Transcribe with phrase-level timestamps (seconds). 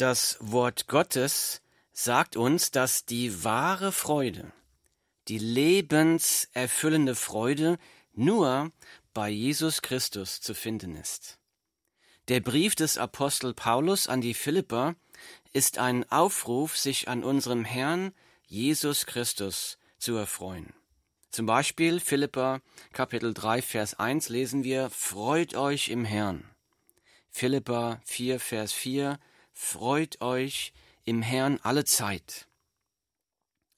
[0.00, 1.60] Das Wort Gottes
[1.92, 4.50] sagt uns, dass die wahre Freude,
[5.28, 7.76] die lebenserfüllende Freude
[8.14, 8.72] nur
[9.12, 11.38] bei Jesus Christus zu finden ist.
[12.28, 14.94] Der Brief des Apostel Paulus an die Philipper
[15.52, 18.14] ist ein Aufruf, sich an unserem Herrn
[18.46, 20.72] Jesus Christus zu erfreuen.
[21.30, 22.62] Zum Beispiel Philipper
[22.94, 26.48] Kapitel 3 Vers 1 lesen wir, Freut euch im Herrn.
[27.28, 29.18] Philippa 4 Vers 4
[29.62, 30.72] Freut euch
[31.04, 32.48] im Herrn alle Zeit.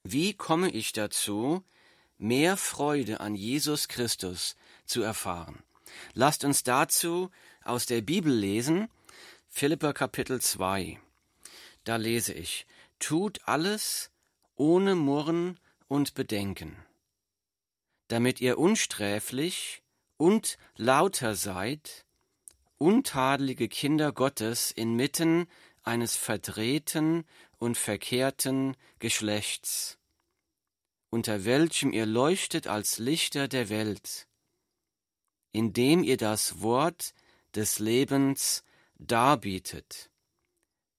[0.01, 1.63] Wie komme ich dazu,
[2.17, 4.55] mehr Freude an Jesus Christus
[4.85, 5.61] zu erfahren?
[6.13, 7.29] Lasst uns dazu
[7.63, 8.87] aus der Bibel lesen,
[9.49, 10.99] Philippa Kapitel 2.
[11.83, 12.65] Da lese ich,
[12.97, 14.09] tut alles
[14.55, 16.75] ohne Murren und Bedenken,
[18.07, 19.83] damit ihr unsträflich
[20.17, 22.05] und lauter seid,
[22.79, 25.47] untadelige Kinder Gottes inmitten
[25.83, 27.25] eines verdrehten
[27.57, 29.99] und verkehrten Geschlechts,
[31.09, 34.27] unter welchem ihr leuchtet als Lichter der Welt,
[35.51, 37.13] indem ihr das Wort
[37.53, 38.63] des Lebens
[38.95, 40.09] darbietet,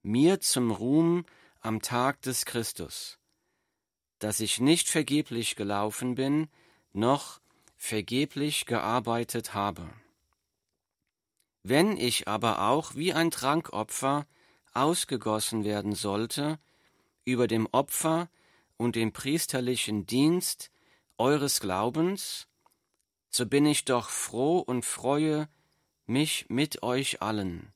[0.03, 1.25] mir zum Ruhm
[1.61, 3.19] am Tag des Christus,
[4.19, 6.49] dass ich nicht vergeblich gelaufen bin,
[6.93, 7.41] noch
[7.77, 9.89] vergeblich gearbeitet habe.
[11.63, 14.27] Wenn ich aber auch wie ein Trankopfer
[14.75, 16.59] ausgegossen werden sollte,
[17.25, 18.29] über dem Opfer
[18.77, 20.71] und dem priesterlichen Dienst
[21.17, 22.49] eures Glaubens,
[23.31, 25.49] so bin ich doch froh und freue
[26.07, 27.73] mich mit euch allen.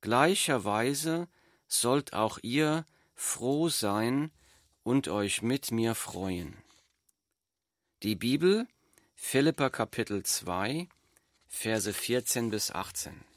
[0.00, 1.28] Gleicherweise
[1.66, 4.30] sollt auch ihr froh sein
[4.82, 6.56] und euch mit mir freuen.
[8.02, 8.66] Die Bibel,
[9.16, 10.88] Philippa Kapitel 2,
[11.48, 13.27] Verse 14 bis 18.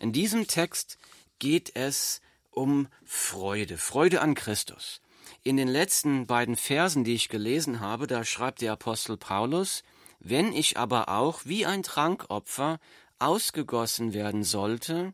[0.00, 0.96] In diesem Text
[1.38, 5.02] geht es um Freude, Freude an Christus.
[5.42, 9.82] In den letzten beiden Versen, die ich gelesen habe, da schreibt der Apostel Paulus,
[10.18, 12.80] wenn ich aber auch wie ein Trankopfer
[13.18, 15.12] ausgegossen werden sollte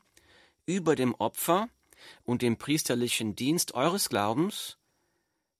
[0.66, 1.68] über dem Opfer
[2.22, 4.78] und dem priesterlichen Dienst eures Glaubens,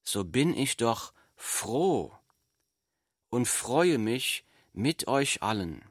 [0.05, 2.17] so bin ich doch froh
[3.29, 5.85] und freue mich mit euch allen.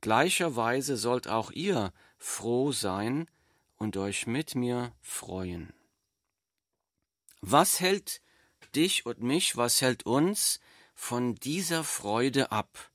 [0.00, 3.28] Gleicherweise sollt auch ihr froh sein
[3.76, 5.72] und euch mit mir freuen.
[7.40, 8.22] Was hält
[8.74, 10.60] dich und mich, was hält uns
[10.94, 12.90] von dieser Freude ab?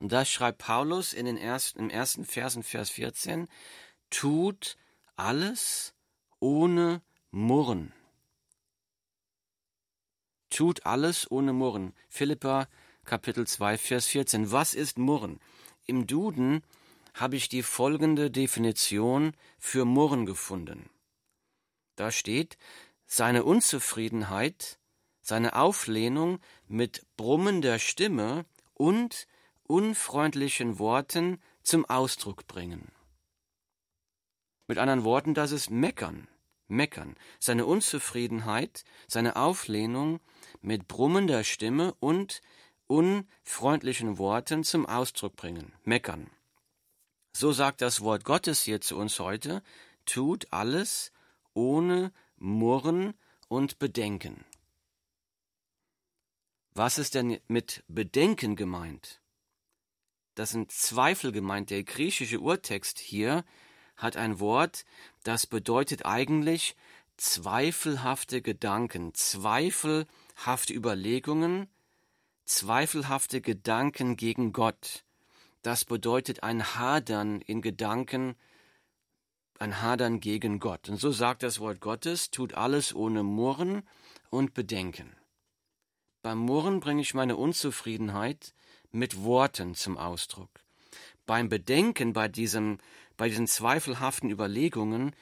[0.00, 3.48] Und das schreibt Paulus in den ersten, im ersten Versen, Vers 14,
[4.10, 4.76] tut
[5.16, 5.94] alles
[6.38, 7.92] ohne Murren.
[10.50, 11.94] Tut alles ohne Murren.
[12.08, 12.68] Philippa
[13.04, 14.52] Kapitel 2, Vers 14.
[14.52, 15.40] Was ist Murren?
[15.84, 16.62] Im Duden
[17.20, 20.88] habe ich die folgende Definition für Murren gefunden.
[21.96, 22.58] Da steht,
[23.06, 24.78] seine Unzufriedenheit,
[25.20, 29.26] seine Auflehnung mit brummender Stimme und
[29.64, 32.92] unfreundlichen Worten zum Ausdruck bringen.
[34.68, 36.28] Mit anderen Worten, das ist Meckern,
[36.68, 40.20] Meckern, seine Unzufriedenheit, seine Auflehnung
[40.60, 42.42] mit brummender Stimme und
[42.86, 46.30] unfreundlichen Worten zum Ausdruck bringen, meckern.
[47.40, 49.62] So sagt das Wort Gottes hier zu uns heute,
[50.06, 51.12] tut alles
[51.54, 53.14] ohne Murren
[53.46, 54.44] und Bedenken.
[56.74, 59.20] Was ist denn mit Bedenken gemeint?
[60.34, 61.70] Das sind Zweifel gemeint.
[61.70, 63.44] Der griechische Urtext hier
[63.96, 64.84] hat ein Wort,
[65.22, 66.74] das bedeutet eigentlich
[67.18, 71.68] zweifelhafte Gedanken, zweifelhafte Überlegungen,
[72.46, 75.04] zweifelhafte Gedanken gegen Gott.
[75.62, 78.36] Das bedeutet ein Hadern in Gedanken,
[79.58, 80.88] ein Hadern gegen Gott.
[80.88, 83.82] Und so sagt das Wort Gottes, tut alles ohne Murren
[84.30, 85.16] und Bedenken.
[86.22, 88.54] Beim Murren bringe ich meine Unzufriedenheit
[88.90, 90.50] mit Worten zum Ausdruck.
[91.26, 92.78] Beim Bedenken, bei, diesem,
[93.16, 95.14] bei diesen zweifelhaften Überlegungen,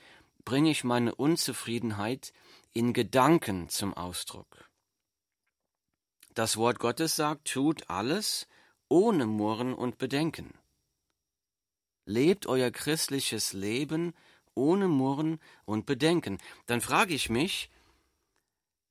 [0.44, 2.32] bringe ich meine Unzufriedenheit
[2.72, 4.68] in Gedanken zum Ausdruck.
[6.34, 8.46] Das Wort Gottes sagt, tut alles
[8.88, 10.54] ohne Murren und Bedenken.
[12.04, 14.14] Lebt euer christliches Leben
[14.54, 16.38] ohne Murren und Bedenken.
[16.66, 17.70] Dann frage ich mich,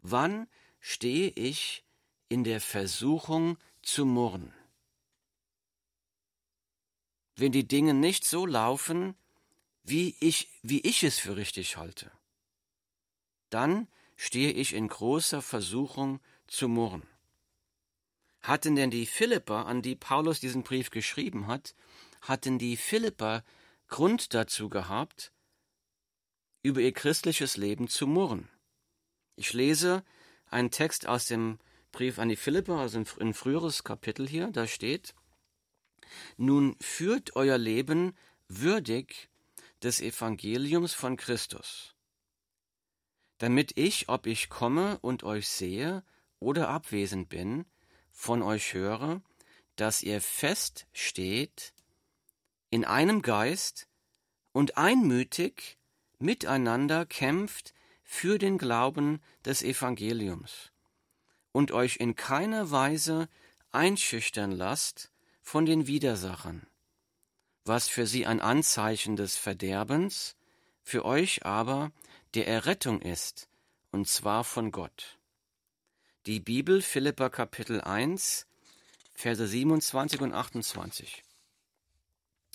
[0.02, 0.48] wann
[0.80, 1.84] stehe ich
[2.30, 4.54] in der Versuchung zu murren?
[7.36, 9.16] Wenn die Dinge nicht so laufen,
[9.84, 12.12] wie ich, wie ich es für richtig halte,
[13.50, 17.04] dann stehe ich in großer Versuchung zu murren.
[18.46, 21.74] Hatten denn die Philipper, an die Paulus diesen Brief geschrieben hat,
[22.22, 23.44] hatten die Philipper
[23.88, 25.32] Grund dazu gehabt,
[26.62, 28.48] über ihr christliches Leben zu murren.
[29.36, 30.04] Ich lese
[30.46, 31.58] einen Text aus dem
[31.92, 35.16] Brief an die Philipper, also ein früheres Kapitel hier, da steht,
[36.38, 38.16] Nun führt euer Leben
[38.48, 39.28] würdig
[39.82, 41.96] des Evangeliums von Christus,
[43.40, 46.04] damit ich, ob ich komme und euch sehe
[46.40, 47.66] oder abwesend bin,
[48.16, 49.22] von euch höre,
[49.76, 51.74] dass ihr fest steht
[52.72, 53.88] in einem Geist
[54.54, 55.78] und einmütig
[56.18, 57.74] miteinander kämpft
[58.04, 60.72] für den Glauben des Evangeliums
[61.52, 63.28] und euch in keiner Weise
[63.72, 66.66] einschüchtern lasst von den Widersachern,
[67.66, 70.36] was für sie ein Anzeichen des Verderbens,
[70.82, 71.92] für euch aber
[72.34, 73.50] der Errettung ist,
[73.92, 75.18] und zwar von Gott.
[76.28, 78.48] Die Bibel Philippa Kapitel 1,
[79.14, 81.22] Verse 27 und 28.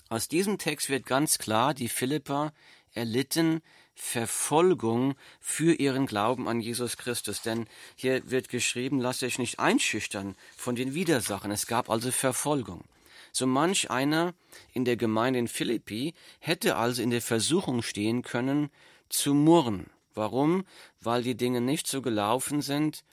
[0.09, 2.51] Aus diesem Text wird ganz klar, die Philipper
[2.93, 3.61] erlitten
[3.95, 7.43] Verfolgung für ihren Glauben an Jesus Christus.
[7.43, 7.65] Denn
[7.95, 11.49] hier wird geschrieben, lasst euch nicht einschüchtern von den Widersachen.
[11.49, 12.83] Es gab also Verfolgung.
[13.31, 14.33] So manch einer
[14.73, 18.69] in der Gemeinde in Philippi hätte also in der Versuchung stehen können,
[19.07, 19.89] zu murren.
[20.13, 20.65] Warum?
[20.99, 23.05] Weil die Dinge nicht so gelaufen sind,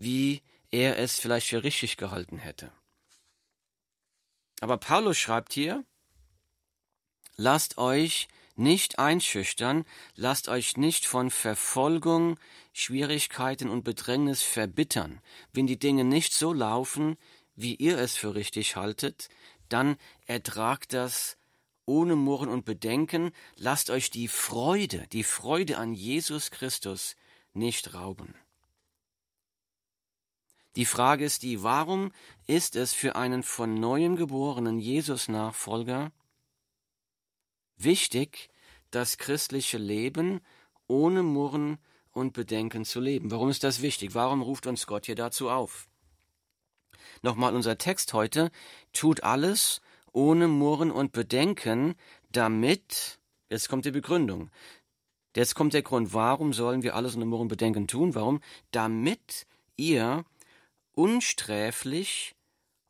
[0.00, 2.72] wie er es vielleicht für richtig gehalten hätte.
[4.60, 5.84] Aber Paulus schreibt hier,
[7.36, 9.84] lasst euch nicht einschüchtern,
[10.16, 12.38] lasst euch nicht von Verfolgung,
[12.72, 15.20] Schwierigkeiten und Bedrängnis verbittern.
[15.52, 17.16] Wenn die Dinge nicht so laufen,
[17.54, 19.28] wie ihr es für richtig haltet,
[19.68, 21.36] dann ertragt das
[21.84, 27.16] ohne Murren und Bedenken, lasst euch die Freude, die Freude an Jesus Christus
[27.52, 28.34] nicht rauben.
[30.76, 32.12] Die Frage ist die, warum
[32.46, 36.12] ist es für einen von neuem geborenen Jesus-Nachfolger
[37.76, 38.50] wichtig,
[38.90, 40.40] das christliche Leben
[40.86, 41.78] ohne Murren
[42.12, 43.30] und Bedenken zu leben?
[43.30, 44.14] Warum ist das wichtig?
[44.14, 45.88] Warum ruft uns Gott hier dazu auf?
[47.22, 48.50] Nochmal unser Text heute,
[48.92, 49.80] tut alles
[50.12, 51.94] ohne Murren und Bedenken,
[52.30, 53.18] damit,
[53.48, 54.50] jetzt kommt die Begründung,
[55.34, 58.14] jetzt kommt der Grund, warum sollen wir alles ohne Murren und Bedenken tun?
[58.14, 58.40] Warum?
[58.70, 59.46] Damit
[59.76, 60.24] ihr
[61.00, 62.34] unsträflich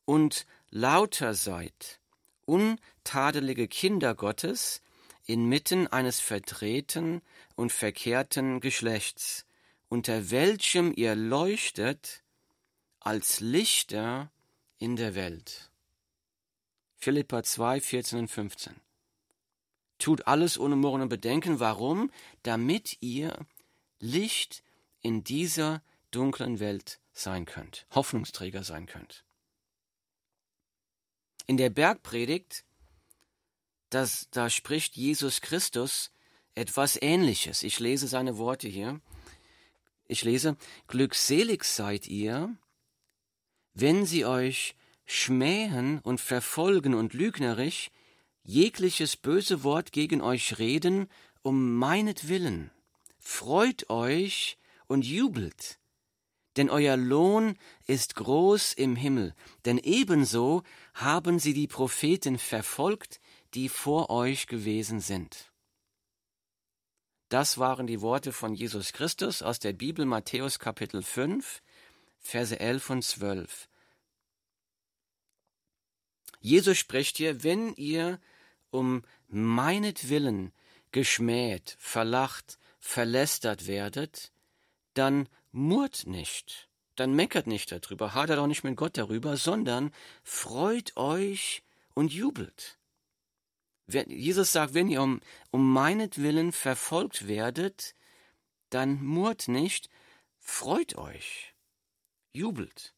[0.05, 2.01] und lauter seid,
[2.45, 4.83] untadelige Kinder Gottes,
[5.27, 7.23] inmitten eines verdrehten
[7.55, 9.47] und verkehrten Geschlechts,
[9.89, 12.25] unter welchem ihr leuchtet
[12.99, 14.33] als Lichter
[14.79, 15.71] in der Welt.
[16.97, 18.75] Philippa 2, 14 und 15.
[20.01, 21.61] Tut alles ohne Murren und Bedenken.
[21.61, 22.11] Warum?
[22.43, 23.39] Damit ihr
[24.01, 24.65] Licht
[25.01, 25.81] in dieser
[26.11, 29.25] dunklen Welt sein könnt, Hoffnungsträger sein könnt.
[31.47, 32.65] In der Bergpredigt,
[33.91, 36.13] das, da spricht Jesus Christus
[36.55, 37.63] etwas Ähnliches.
[37.63, 39.01] Ich lese seine Worte hier.
[40.07, 40.57] Ich lese,
[40.87, 42.57] Glückselig seid ihr,
[43.75, 44.77] wenn sie euch
[45.07, 47.91] schmähen und verfolgen und lügnerisch
[48.45, 51.09] jegliches böse Wort gegen euch reden,
[51.43, 52.71] um meinetwillen.
[53.19, 54.57] Freut euch
[54.87, 55.80] und jubelt,
[56.57, 57.57] denn euer Lohn
[57.87, 60.63] ist groß im Himmel, denn ebenso
[60.95, 63.21] haben sie die Propheten verfolgt,
[63.55, 65.51] die vor euch gewesen sind.
[67.29, 71.63] Das waren die Worte von Jesus Christus aus der Bibel Matthäus Kapitel 5,
[72.19, 73.69] Verse 11 und 12.
[76.41, 78.19] Jesus spricht hier, wenn ihr
[78.71, 80.53] um meinetwillen
[80.91, 84.33] geschmäht, verlacht, verlästert werdet,
[84.95, 89.93] dann murrt nicht, dann meckert nicht darüber, hadert auch nicht mit Gott darüber, sondern
[90.23, 91.63] freut euch
[91.95, 92.79] und jubelt.
[93.87, 97.95] Jesus sagt, wenn ihr um, um meinetwillen verfolgt werdet,
[98.71, 99.91] dann murrt nicht,
[100.39, 101.55] freut euch,
[102.33, 102.95] jubelt.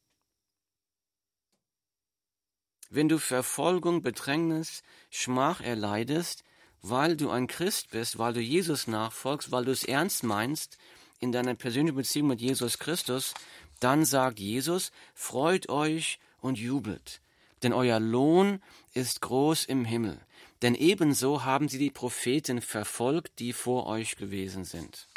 [2.91, 6.45] Wenn du Verfolgung, Bedrängnis, Schmach erleidest,
[6.83, 10.77] weil du ein Christ bist, weil du Jesus nachfolgst, weil du es ernst meinst,
[11.23, 13.33] in deiner persönlichen Beziehung mit Jesus Christus,
[13.81, 17.23] dann sagt Jesus, freut euch und jubelt,
[17.63, 18.61] denn euer Lohn
[18.93, 20.21] ist groß im Himmel.
[20.63, 25.09] Denn ebenso haben sie die Propheten verfolgt, die vor euch gewesen sind.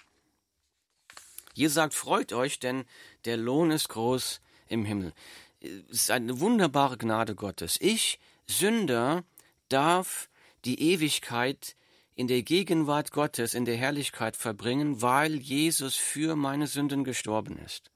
[1.54, 2.86] Jesus sagt, freut euch, denn
[3.26, 5.14] der Lohn ist groß im Himmel.
[5.62, 7.78] Es ist eine wunderbare Gnade Gottes.
[7.82, 9.24] Ich, Sünder,
[9.70, 10.30] darf
[10.66, 11.76] die Ewigkeit
[12.16, 17.92] in der Gegenwart Gottes, in der Herrlichkeit verbringen, weil Jesus für meine Sünden gestorben ist.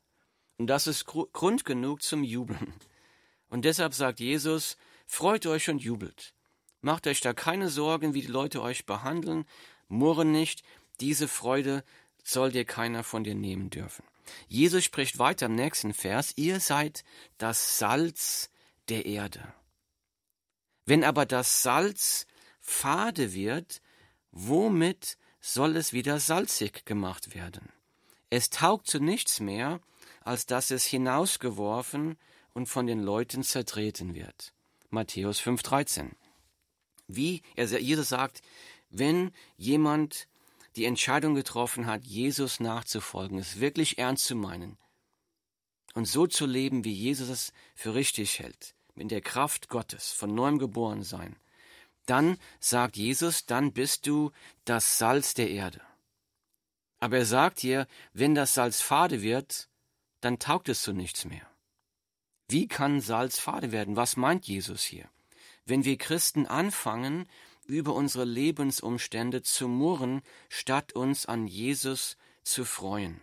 [0.57, 2.73] Und das ist Grund genug zum Jubeln.
[3.47, 6.33] Und deshalb sagt Jesus, freut euch und jubelt.
[6.81, 9.45] Macht euch da keine Sorgen, wie die Leute euch behandeln,
[9.87, 10.63] murre nicht,
[10.99, 11.83] diese Freude
[12.23, 14.03] soll dir keiner von dir nehmen dürfen.
[14.47, 17.03] Jesus spricht weiter im nächsten Vers, ihr seid
[17.37, 18.49] das Salz
[18.89, 19.53] der Erde.
[20.85, 22.27] Wenn aber das Salz
[22.59, 23.81] fade wird,
[24.31, 27.69] womit soll es wieder salzig gemacht werden?
[28.29, 29.79] Es taugt zu nichts mehr,
[30.21, 32.17] als dass es hinausgeworfen
[32.53, 34.53] und von den Leuten zertreten wird.
[34.89, 36.11] Matthäus 5,13.
[37.07, 38.41] Wie Jesus sagt,
[38.89, 40.27] wenn jemand
[40.75, 44.77] die Entscheidung getroffen hat, Jesus nachzufolgen, es wirklich ernst zu meinen
[45.93, 50.33] und so zu leben, wie Jesus es für richtig hält, mit der Kraft Gottes, von
[50.33, 51.35] neuem geboren sein,
[52.09, 54.31] dann sagt Jesus, dann bist du
[54.65, 55.81] das Salz der Erde.
[56.99, 59.69] Aber er sagt hier, wenn das Salz fade wird,
[60.21, 61.47] dann taugt es zu nichts mehr.
[62.47, 63.95] Wie kann Salz fade werden?
[63.95, 65.09] Was meint Jesus hier?
[65.65, 67.27] Wenn wir Christen anfangen,
[67.65, 73.21] über unsere Lebensumstände zu murren, statt uns an Jesus zu freuen.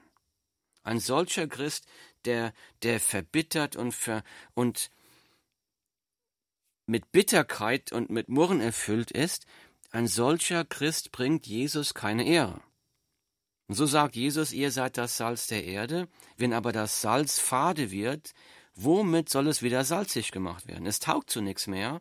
[0.85, 1.87] Ein solcher Christ,
[2.25, 4.23] der, der verbittert und, ver,
[4.55, 4.93] und
[6.87, 9.47] mit Bitterkeit und mit Murren erfüllt ist,
[9.91, 12.61] ein solcher Christ bringt Jesus keine Ehre.
[13.69, 17.91] Und so sagt Jesus, ihr seid das Salz der Erde, wenn aber das Salz fade
[17.91, 18.33] wird,
[18.75, 20.87] womit soll es wieder salzig gemacht werden?
[20.87, 22.01] Es taugt zu nichts mehr,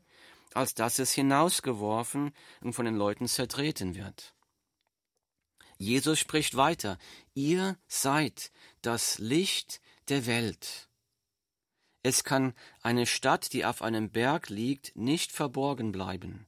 [0.54, 4.36] als dass es hinausgeworfen und von den Leuten zertreten wird.
[5.78, 6.98] Jesus spricht weiter,
[7.34, 8.52] ihr seid
[8.82, 10.88] das Licht der Welt.
[12.06, 16.46] Es kann eine Stadt, die auf einem Berg liegt, nicht verborgen bleiben.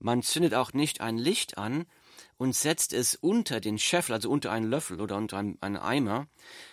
[0.00, 1.86] Man zündet auch nicht ein Licht an
[2.38, 6.26] und setzt es unter den Scheffel, also unter einen Löffel oder unter einen Eimer,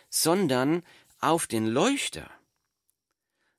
[0.10, 0.82] sondern
[1.20, 2.28] auf den Leuchter.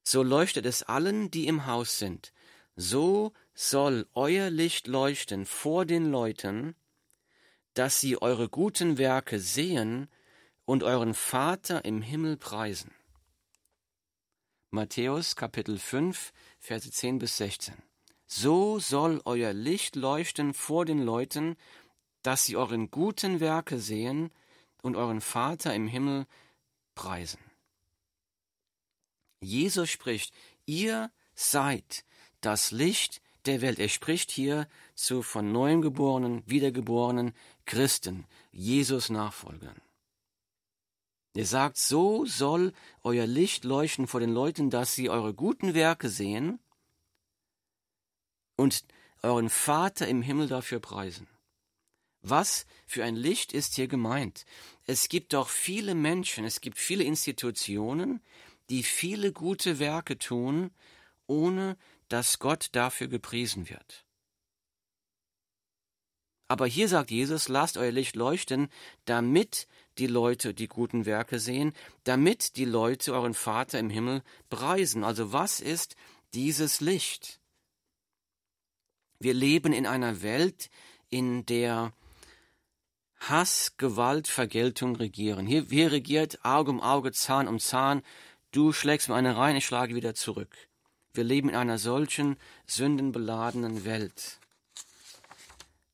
[0.02, 2.32] So leuchtet es allen, die im Haus sind.
[2.74, 6.74] So soll euer Licht leuchten vor den Leuten,
[7.74, 10.08] dass sie eure guten Werke sehen
[10.64, 12.97] und euren Vater im Himmel preisen.
[14.70, 17.74] Matthäus Kapitel 5, Verse 10 bis 16.
[18.26, 21.56] So soll euer Licht leuchten vor den Leuten,
[22.22, 24.30] dass sie euren guten Werke sehen
[24.82, 26.26] und euren Vater im Himmel
[26.94, 27.40] preisen.
[29.40, 30.34] Jesus spricht,
[30.66, 32.04] ihr seid
[32.42, 33.78] das Licht der Welt.
[33.78, 37.32] Er spricht hier zu von neuem geborenen, wiedergeborenen
[37.64, 39.80] Christen, Jesus Nachfolgern.
[41.34, 46.08] Er sagt, so soll euer Licht leuchten vor den Leuten, dass sie eure guten Werke
[46.08, 46.58] sehen
[48.56, 48.84] und
[49.22, 51.28] euren Vater im Himmel dafür preisen.
[52.22, 54.44] Was für ein Licht ist hier gemeint?
[54.84, 58.20] Es gibt doch viele Menschen, es gibt viele Institutionen,
[58.70, 60.70] die viele gute Werke tun,
[61.26, 61.76] ohne
[62.08, 64.04] dass Gott dafür gepriesen wird.
[66.48, 68.68] Aber hier sagt Jesus, lasst euer Licht leuchten,
[69.04, 71.72] damit die Leute die guten Werke sehen,
[72.04, 75.04] damit die Leute euren Vater im Himmel preisen.
[75.04, 75.96] Also was ist
[76.34, 77.40] dieses Licht?
[79.18, 80.70] Wir leben in einer Welt,
[81.10, 81.92] in der
[83.18, 85.46] Hass, Gewalt, Vergeltung regieren.
[85.46, 88.02] Hier, hier regiert Auge um Auge, Zahn um Zahn.
[88.52, 90.56] Du schlägst mir eine rein, ich schlage wieder zurück.
[91.12, 92.36] Wir leben in einer solchen
[92.66, 94.38] sündenbeladenen Welt.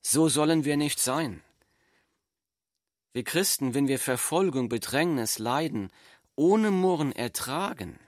[0.03, 1.43] So sollen wir nicht sein.
[3.15, 5.91] Wir Christen, wenn wir Verfolgung, Bedrängnis, Leiden
[6.37, 7.99] ohne Murren ertragen,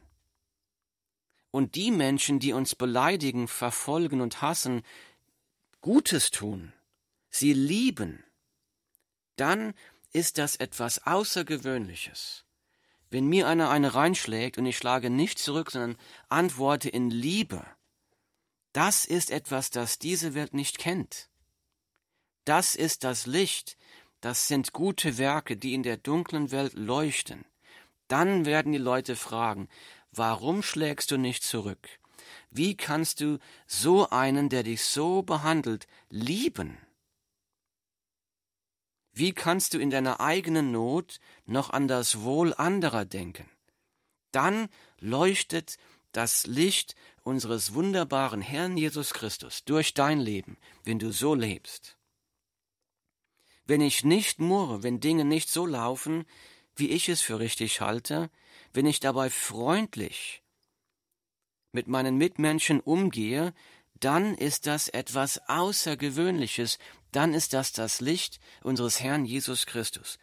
[1.56, 4.82] und die Menschen, die uns beleidigen, verfolgen und hassen,
[5.80, 6.74] Gutes tun,
[7.30, 8.22] sie lieben,
[9.36, 9.72] dann
[10.12, 12.44] ist das etwas Außergewöhnliches.
[13.08, 15.96] Wenn mir einer eine reinschlägt und ich schlage nicht zurück, sondern
[16.28, 17.64] antworte in Liebe,
[18.74, 21.30] das ist etwas, das diese Welt nicht kennt.
[22.44, 23.78] Das ist das Licht,
[24.26, 27.44] das sind gute Werke, die in der dunklen Welt leuchten.
[28.08, 29.68] Dann werden die Leute fragen,
[30.10, 31.88] warum schlägst du nicht zurück?
[32.50, 36.76] Wie kannst du so einen, der dich so behandelt, lieben?
[39.12, 43.48] Wie kannst du in deiner eigenen Not noch an das Wohl anderer denken?
[44.32, 44.68] Dann
[44.98, 45.76] leuchtet
[46.10, 51.96] das Licht unseres wunderbaren Herrn Jesus Christus durch dein Leben, wenn du so lebst.
[53.66, 56.24] Wenn ich nicht murre, wenn Dinge nicht so laufen,
[56.76, 58.30] wie ich es für richtig halte,
[58.72, 60.42] wenn ich dabei freundlich
[61.72, 63.52] mit meinen Mitmenschen umgehe,
[64.00, 66.78] dann ist das etwas Außergewöhnliches,
[67.12, 70.18] dann ist das das Licht unseres Herrn Jesus Christus.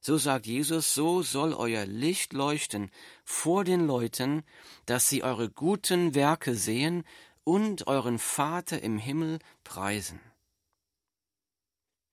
[0.00, 2.90] So sagt Jesus, so soll euer Licht leuchten
[3.24, 4.44] vor den Leuten,
[4.86, 7.04] dass sie eure guten Werke sehen
[7.44, 10.20] und euren Vater im Himmel preisen.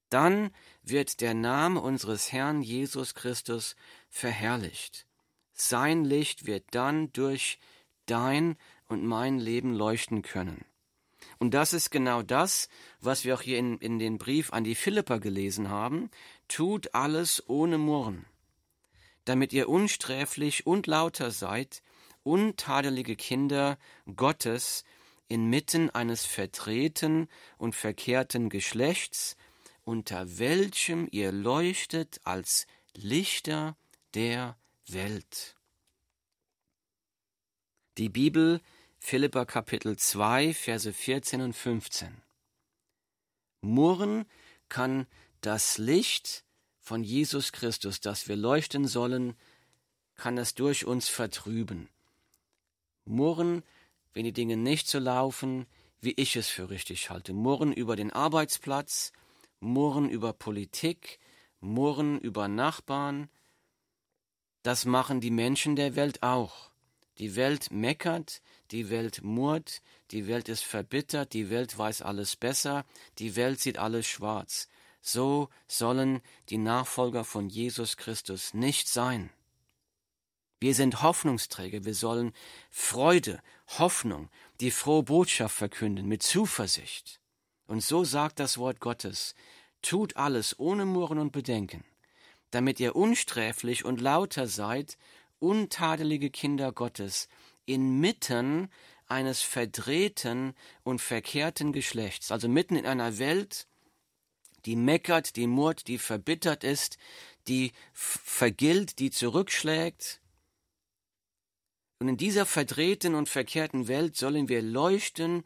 [0.10, 0.52] Dann
[0.84, 3.76] wird der Name unseres Herrn Jesus Christus
[4.10, 5.06] verherrlicht.
[5.54, 7.60] Sein Licht wird dann durch
[8.06, 8.58] dein
[8.88, 10.66] und mein Leben leuchten können.
[11.40, 12.70] Und das ist genau das,
[13.00, 16.10] was wir auch hier in, in den Brief an die Philipper gelesen haben.
[16.48, 18.26] Tut alles ohne Murren,
[19.26, 21.82] damit ihr unsträflich und lauter seid,
[22.24, 23.78] untadelige Kinder
[24.16, 24.84] Gottes
[25.28, 29.36] inmitten eines verdrehten und verkehrten Geschlechts,
[29.86, 33.78] unter welchem ihr leuchtet als Lichter
[34.14, 35.56] der Welt.
[37.98, 38.62] Die Bibel
[39.00, 42.22] Philippa Kapitel 2, Verse 14 und 15.
[43.62, 44.26] Murren
[44.68, 45.06] kann
[45.42, 46.44] das Licht
[46.80, 49.36] von Jesus Christus, das wir leuchten sollen,
[50.16, 51.90] kann es durch uns vertrüben.
[53.06, 53.64] Murren,
[54.14, 55.68] wenn die Dinge nicht so laufen,
[56.02, 57.34] wie ich es für richtig halte.
[57.34, 59.12] Murren über den Arbeitsplatz,
[59.66, 61.20] Murren über Politik,
[61.60, 63.30] Murren über Nachbarn.
[64.62, 66.70] Das machen die Menschen der Welt auch.
[67.18, 68.42] Die Welt meckert,
[68.72, 69.82] die Welt murrt,
[70.12, 72.86] die Welt ist verbittert, die Welt weiß alles besser,
[73.18, 74.68] die Welt sieht alles schwarz.
[75.02, 79.32] So sollen die Nachfolger von Jesus Christus nicht sein.
[80.60, 82.34] Wir sind Hoffnungsträger, wir sollen
[82.70, 83.42] Freude,
[83.80, 84.30] Hoffnung,
[84.60, 87.20] die frohe Botschaft verkünden mit Zuversicht.
[87.68, 89.36] Und so sagt das Wort Gottes,
[89.86, 91.84] tut alles ohne Murren und Bedenken,
[92.52, 94.98] damit ihr unsträflich und lauter seid
[95.40, 97.28] untadelige Kinder Gottes
[97.66, 98.70] inmitten
[99.08, 103.68] eines verdrehten und verkehrten Geschlechts, also mitten in einer Welt,
[104.66, 106.98] die meckert, die murrt, die verbittert ist,
[107.48, 110.22] die vergilt, die zurückschlägt.
[112.00, 115.44] Und in dieser verdrehten und verkehrten Welt sollen wir leuchten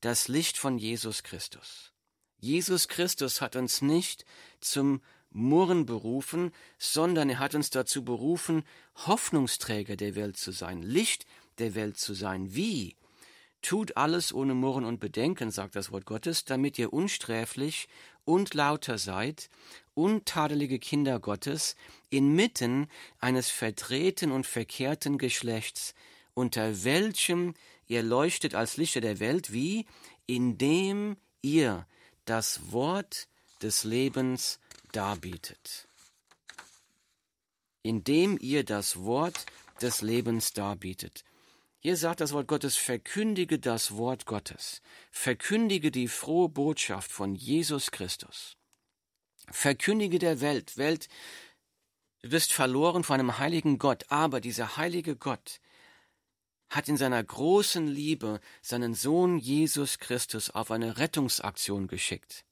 [0.00, 1.92] das Licht von Jesus Christus.
[2.38, 4.24] Jesus Christus hat uns nicht
[4.60, 5.00] zum
[5.30, 8.64] Murren berufen, sondern er hat uns dazu berufen,
[9.06, 11.26] Hoffnungsträger der Welt zu sein, Licht
[11.58, 12.54] der Welt zu sein.
[12.54, 12.96] Wie?
[13.62, 17.88] Tut alles ohne Murren und Bedenken, sagt das Wort Gottes, damit ihr unsträflich
[18.24, 19.50] und lauter seid,
[19.94, 21.74] untadelige Kinder Gottes,
[22.10, 25.94] inmitten eines verdrehten und verkehrten Geschlechts,
[26.34, 27.54] unter welchem
[27.86, 29.86] ihr leuchtet als Lichter der Welt, wie
[30.26, 31.86] indem ihr
[32.26, 33.28] das Wort
[33.62, 34.60] des Lebens
[34.92, 35.88] darbietet.
[37.82, 39.46] Indem ihr das Wort
[39.80, 41.24] des Lebens darbietet.
[41.78, 47.92] Hier sagt das Wort Gottes, verkündige das Wort Gottes, verkündige die frohe Botschaft von Jesus
[47.92, 48.56] Christus,
[49.50, 51.08] verkündige der Welt, Welt,
[52.22, 55.60] du bist verloren von einem heiligen Gott, aber dieser heilige Gott
[56.76, 62.44] hat in seiner großen Liebe seinen Sohn Jesus Christus auf eine Rettungsaktion geschickt.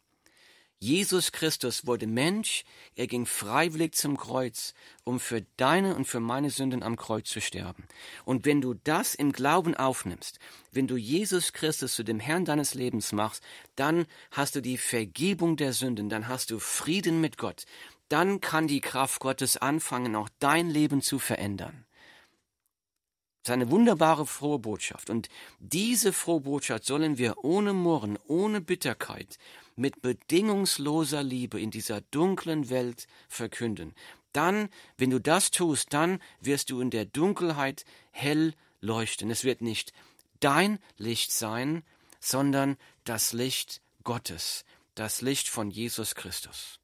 [0.81, 6.51] Jesus Christus wurde Mensch, er ging freiwillig zum Kreuz, um für deine und für meine
[6.51, 7.85] Sünden am Kreuz zu sterben.
[8.25, 10.39] Und wenn du das im Glauben aufnimmst,
[10.73, 13.43] wenn du Jesus Christus zu dem Herrn deines Lebens machst,
[13.77, 17.65] dann hast du die Vergebung der Sünden, dann hast du Frieden mit Gott,
[18.09, 21.87] dann kann die Kraft Gottes anfangen, auch dein Leben zu verändern.
[23.44, 25.11] Das ist eine wunderbare frohe Botschaft.
[25.11, 25.28] Und
[25.59, 29.38] diese frohe Botschaft sollen wir ohne Murren, ohne Bitterkeit,
[29.76, 33.94] mit bedingungsloser Liebe in dieser dunklen Welt verkünden.
[34.33, 39.28] Dann, wenn du das tust, dann wirst du in der Dunkelheit hell leuchten.
[39.28, 39.92] Es wird nicht
[40.40, 41.83] dein Licht sein,
[42.20, 46.80] sondern das Licht Gottes, das Licht von Jesus Christus.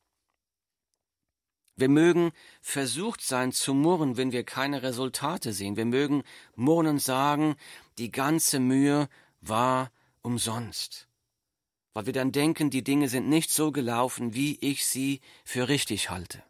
[1.80, 5.76] Wir mögen versucht sein zu murren, wenn wir keine Resultate sehen.
[5.76, 7.56] Wir mögen murren und sagen,
[7.96, 9.08] die ganze Mühe
[9.40, 9.90] war
[10.20, 11.08] umsonst.
[11.94, 16.10] Weil wir dann denken, die Dinge sind nicht so gelaufen, wie ich sie für richtig
[16.10, 16.42] halte.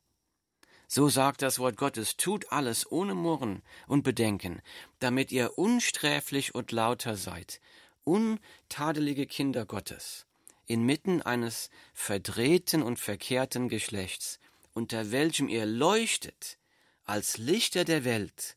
[0.89, 4.61] So sagt das Wort Gottes, tut alles ohne Murren und Bedenken,
[4.99, 7.61] damit ihr unsträflich und lauter seid,
[8.03, 10.27] untadelige Kinder Gottes,
[10.67, 14.41] inmitten eines verdrehten und verkehrten Geschlechts,
[14.81, 16.59] unter welchem ihr leuchtet
[17.05, 18.57] als Lichter der Welt,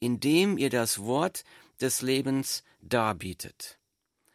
[0.00, 1.44] indem ihr das Wort
[1.80, 3.78] des Lebens darbietet.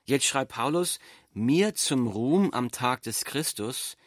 [0.05, 0.99] Jetzt schreibt Paulus,
[1.33, 3.97] mir zum Ruhm am Tag des Christus,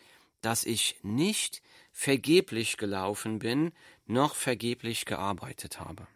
[0.41, 1.61] dass ich nicht
[1.93, 3.73] vergeblich gelaufen bin,
[4.07, 6.07] noch vergeblich gearbeitet habe.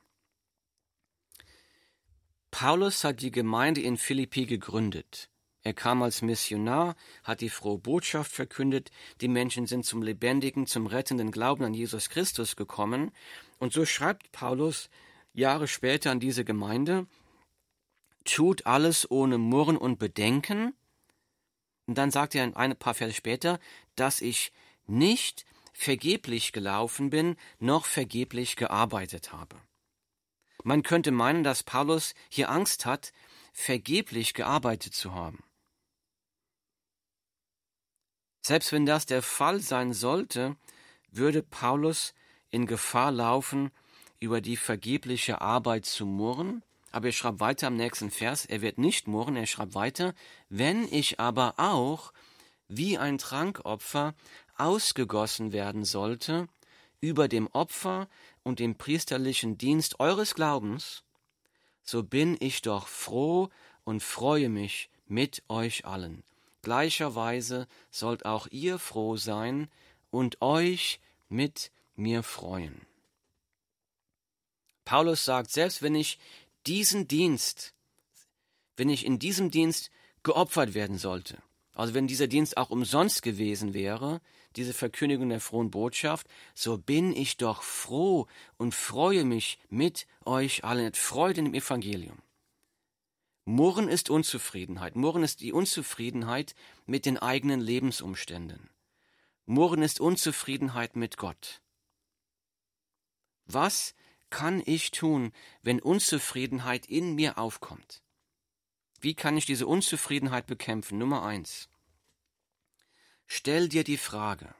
[2.50, 5.28] Paulus hat die Gemeinde in Philippi gegründet.
[5.68, 10.86] Er kam als Missionar, hat die frohe Botschaft verkündet, die Menschen sind zum lebendigen, zum
[10.86, 13.10] rettenden Glauben an Jesus Christus gekommen.
[13.58, 14.88] Und so schreibt Paulus
[15.34, 17.06] Jahre später an diese Gemeinde,
[18.24, 20.72] tut alles ohne Murren und Bedenken.
[21.86, 23.60] Und dann sagt er ein paar Verse später,
[23.94, 24.52] dass ich
[24.86, 29.56] nicht vergeblich gelaufen bin, noch vergeblich gearbeitet habe.
[30.64, 33.12] Man könnte meinen, dass Paulus hier Angst hat,
[33.52, 35.44] vergeblich gearbeitet zu haben.
[38.48, 40.56] Selbst wenn das der Fall sein sollte,
[41.10, 42.14] würde Paulus
[42.48, 43.70] in Gefahr laufen,
[44.20, 46.62] über die vergebliche Arbeit zu murren.
[46.90, 50.14] Aber er schreibt weiter am nächsten Vers, er wird nicht murren, er schreibt weiter,
[50.48, 52.14] wenn ich aber auch
[52.68, 54.14] wie ein Trankopfer
[54.56, 56.48] ausgegossen werden sollte
[57.02, 58.08] über dem Opfer
[58.44, 61.04] und dem priesterlichen Dienst eures Glaubens,
[61.82, 63.50] so bin ich doch froh
[63.84, 66.22] und freue mich mit euch allen.
[66.62, 69.68] Gleicherweise sollt auch ihr froh sein
[70.10, 72.80] und euch mit mir freuen.
[74.84, 76.18] Paulus sagt, selbst wenn ich
[76.66, 77.74] diesen Dienst,
[78.76, 79.90] wenn ich in diesem Dienst
[80.22, 81.38] geopfert werden sollte,
[81.74, 84.20] also wenn dieser Dienst auch umsonst gewesen wäre,
[84.56, 90.64] diese Verkündigung der frohen Botschaft, so bin ich doch froh und freue mich mit euch
[90.64, 92.18] allen, Freude im Evangelium.
[93.48, 94.94] Murren ist Unzufriedenheit.
[94.94, 98.68] Murren ist die Unzufriedenheit mit den eigenen Lebensumständen.
[99.46, 101.62] Murren ist Unzufriedenheit mit Gott.
[103.46, 103.94] Was
[104.28, 105.32] kann ich tun,
[105.62, 108.02] wenn Unzufriedenheit in mir aufkommt?
[109.00, 110.98] Wie kann ich diese Unzufriedenheit bekämpfen?
[110.98, 111.70] Nummer eins.
[113.26, 114.54] Stell dir die Frage,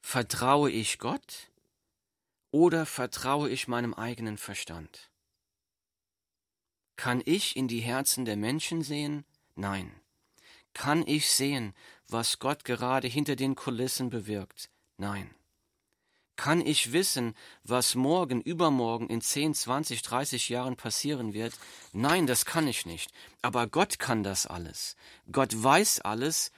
[0.00, 1.52] vertraue ich Gott
[2.50, 5.12] oder vertraue ich meinem eigenen Verstand?
[6.98, 9.24] Kann ich in die Herzen der Menschen sehen?
[9.54, 9.92] Nein.
[10.74, 11.72] Kann ich sehen,
[12.08, 14.68] was Gott gerade hinter den Kulissen bewirkt?
[14.96, 15.32] Nein.
[16.34, 21.54] Kann ich wissen, was morgen, übermorgen, in 10, 20, 30 Jahren passieren wird?
[21.92, 23.12] Nein, das kann ich nicht.
[23.42, 24.96] Aber Gott kann das alles.
[25.30, 26.50] Gott weiß alles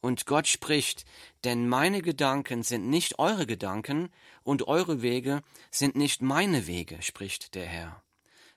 [0.00, 1.04] und Gott spricht,
[1.44, 4.08] denn meine Gedanken sind nicht eure Gedanken
[4.42, 8.02] und eure Wege sind nicht meine Wege, spricht der Herr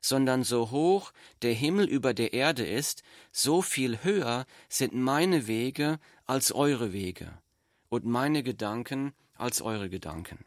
[0.08, 6.00] sondern so hoch der Himmel über der Erde ist, so viel höher sind meine Wege
[6.26, 7.32] als eure Wege
[7.90, 10.46] und meine Gedanken als eure Gedanken.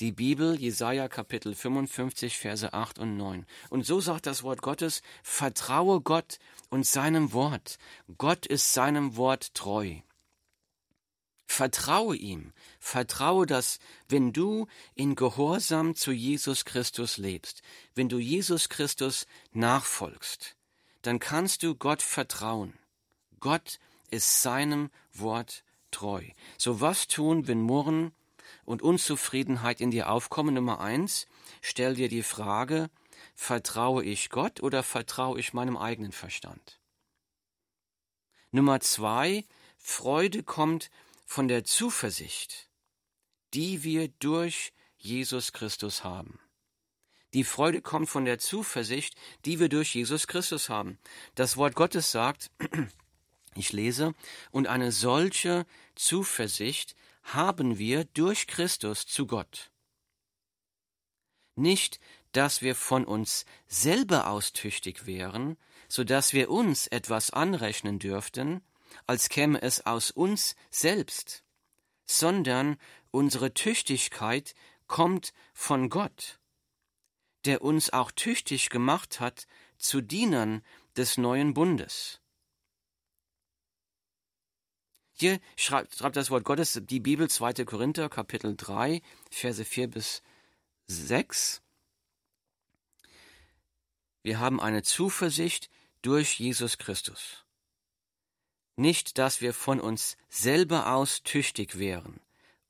[0.00, 3.46] Die Bibel, Jesaja Kapitel 55, Verse 8 und 9.
[3.70, 7.78] Und so sagt das Wort Gottes, vertraue Gott und seinem Wort.
[8.18, 9.94] Gott ist seinem Wort treu.
[11.46, 13.78] Vertraue ihm, vertraue, dass
[14.08, 17.62] wenn du in Gehorsam zu Jesus Christus lebst,
[17.94, 20.56] wenn du Jesus Christus nachfolgst,
[21.02, 22.74] dann kannst du Gott vertrauen.
[23.38, 23.78] Gott
[24.10, 26.22] ist seinem Wort treu.
[26.58, 28.12] So was tun, wenn Murren
[28.64, 30.54] und Unzufriedenheit in dir aufkommen?
[30.54, 31.26] Nummer eins,
[31.62, 32.90] stell dir die Frage,
[33.34, 36.80] vertraue ich Gott oder vertraue ich meinem eigenen Verstand?
[38.50, 39.44] Nummer zwei,
[39.78, 40.90] Freude kommt
[41.26, 42.70] von der Zuversicht,
[43.52, 46.40] die wir durch Jesus Christus haben.
[47.34, 50.98] Die Freude kommt von der Zuversicht, die wir durch Jesus Christus haben.
[51.34, 52.50] Das Wort Gottes sagt,
[53.54, 54.14] ich lese,
[54.52, 59.70] und eine solche Zuversicht haben wir durch Christus zu Gott.
[61.56, 62.00] Nicht,
[62.32, 65.56] dass wir von uns selber austüchtig wären,
[65.88, 68.62] so dass wir uns etwas anrechnen dürften,
[69.06, 71.44] als käme es aus uns selbst,
[72.04, 72.76] sondern
[73.10, 74.54] unsere Tüchtigkeit
[74.86, 76.40] kommt von Gott,
[77.44, 79.46] der uns auch tüchtig gemacht hat
[79.78, 80.62] zu Dienern
[80.96, 82.20] des neuen Bundes.
[85.12, 87.64] Hier schreibt, schreibt das Wort Gottes die Bibel 2.
[87.64, 90.22] Korinther Kapitel 3 Verse 4 bis
[90.88, 91.62] 6.
[94.22, 95.70] Wir haben eine Zuversicht
[96.02, 97.45] durch Jesus Christus
[98.76, 102.20] nicht, dass wir von uns selber aus tüchtig wären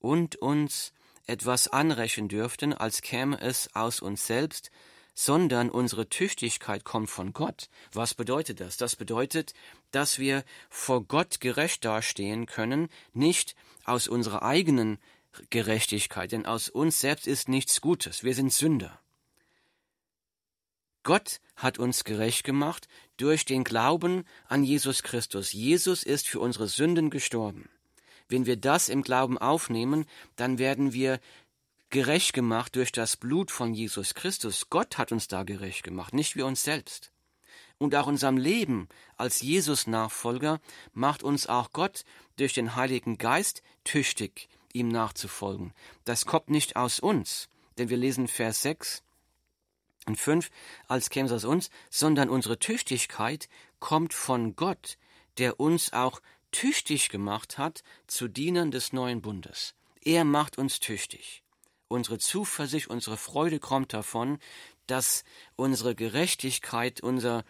[0.01, 0.93] und uns
[1.27, 4.71] etwas anrechnen dürften, als käme es aus uns selbst,
[5.15, 7.69] sondern unsere Tüchtigkeit kommt von Gott.
[7.93, 8.77] Was bedeutet das?
[8.77, 9.55] Das bedeutet,
[9.91, 14.99] dass wir vor Gott gerecht dastehen können, nicht aus unserer eigenen
[15.51, 19.01] Gerechtigkeit, denn aus uns selbst ist nichts Gutes, wir sind Sünder.
[21.07, 25.53] Gott hat uns gerecht gemacht durch den Glauben an Jesus Christus.
[25.53, 27.69] Jesus ist für unsere Sünden gestorben.
[28.29, 31.21] Wenn wir das im Glauben aufnehmen, dann werden wir
[31.91, 34.69] gerecht gemacht durch das Blut von Jesus Christus.
[34.69, 37.13] Gott hat uns da gerecht gemacht, nicht wir uns selbst.
[37.79, 40.61] Und auch unserem Leben als Jesus-Nachfolger
[40.93, 42.03] macht uns auch Gott
[42.35, 45.73] durch den Heiligen Geist tüchtig, ihm nachzufolgen.
[46.05, 49.05] Das kommt nicht aus uns, denn wir lesen Vers 6,
[50.07, 50.51] Und fünf,
[50.87, 53.49] als käme es aus uns, sondern unsere Tüchtigkeit
[53.81, 54.99] kommt von Gott,
[55.39, 59.75] der uns auch tüchtig gemacht hat zu Dienern des neuen Bundes.
[60.01, 61.43] Er macht uns tüchtig.
[61.89, 64.39] Unsere Zuversicht, unsere Freude kommt davon,
[64.87, 65.25] dass
[65.57, 67.45] unsere Gerechtigkeit, unser,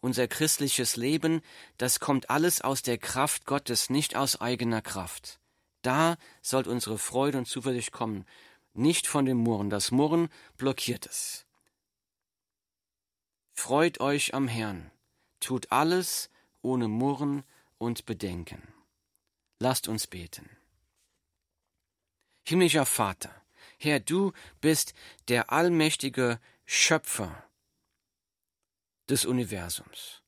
[0.00, 1.40] unser christliches Leben,
[1.78, 5.40] das kommt alles aus der Kraft Gottes, nicht aus eigener Kraft.
[5.80, 8.26] Da soll unsere Freude und Zuversicht kommen,
[8.74, 9.70] nicht von dem Murren.
[9.70, 11.46] Das Murren blockiert es.
[13.64, 14.90] Freut euch am Herrn,
[15.38, 16.30] tut alles
[16.62, 17.44] ohne Murren
[17.78, 18.60] und Bedenken.
[19.60, 20.50] Lasst uns beten.
[22.42, 23.30] Himmlischer Vater,
[23.78, 24.94] Herr, du bist
[25.28, 27.40] der allmächtige Schöpfer
[29.08, 30.22] des Universums.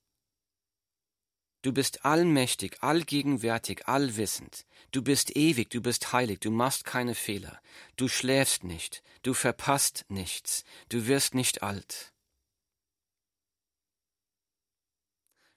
[1.63, 4.65] Du bist allmächtig, allgegenwärtig, allwissend.
[4.93, 7.61] Du bist ewig, du bist heilig, du machst keine Fehler.
[7.97, 12.14] Du schläfst nicht, du verpasst nichts, du wirst nicht alt.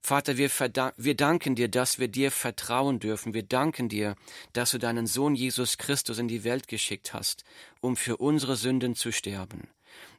[0.08, 0.50] Vater, wir,
[0.96, 3.34] wir danken dir, dass wir dir vertrauen dürfen.
[3.34, 4.16] Wir danken dir,
[4.54, 7.44] dass du deinen Sohn Jesus Christus in die Welt geschickt hast,
[7.82, 9.68] um für unsere Sünden zu sterben.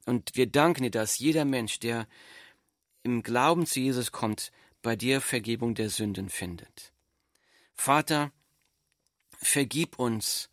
[0.04, 2.06] Und wir danken dir, dass jeder Mensch, der
[3.02, 6.92] im Glauben zu Jesus kommt, bei dir Vergebung der Sünden findet.
[7.72, 8.30] Vater,
[9.38, 10.50] vergib uns,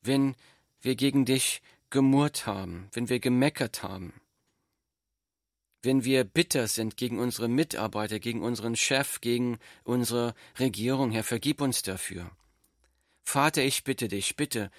[0.00, 0.36] wenn
[0.80, 4.12] wir gegen dich gemurrt haben, wenn wir gemeckert haben,
[5.86, 11.62] wenn wir bitter sind gegen unsere Mitarbeiter, gegen unseren Chef, gegen unsere Regierung, Herr, vergib
[11.62, 12.30] uns dafür.
[13.22, 14.70] Vater, ich bitte dich, bitte,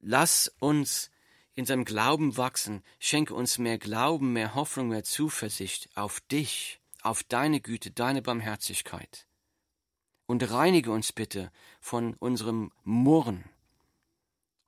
[0.00, 1.10] lass uns
[1.54, 7.22] in seinem Glauben wachsen, schenke uns mehr Glauben, mehr Hoffnung, mehr Zuversicht auf dich, auf
[7.22, 9.26] deine Güte, deine Barmherzigkeit.
[10.26, 13.44] Und reinige uns bitte von unserem Murren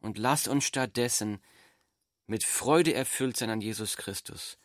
[0.00, 1.40] und lass uns stattdessen
[2.26, 4.58] mit Freude erfüllt sein an Jesus Christus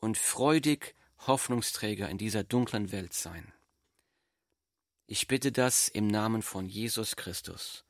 [0.00, 0.94] und freudig
[1.26, 3.52] Hoffnungsträger in dieser dunklen Welt sein.
[5.06, 7.84] Ich bitte das im Namen von Jesus Christus.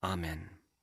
[0.00, 0.63] Amen.